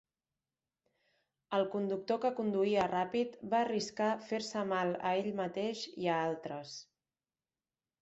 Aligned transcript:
El 1.57 1.65
conductor 1.75 2.19
que 2.23 2.31
conduïa 2.41 2.87
ràpid 2.93 3.37
va 3.53 3.61
arriscar 3.67 4.11
fer-se 4.33 4.67
mal 4.75 4.97
a 4.99 5.15
ell 5.23 5.33
mateix 5.45 5.89
i 5.95 6.13
a 6.15 6.21
altres. 6.35 6.77